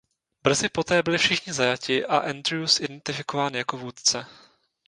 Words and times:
Brzy 0.43 0.69
poté 0.69 1.03
byli 1.03 1.17
všichni 1.17 1.53
zajati 1.53 2.05
a 2.05 2.17
Andrews 2.17 2.79
identifikován 2.79 3.53
jako 3.55 3.77
vůdce. 3.77 4.25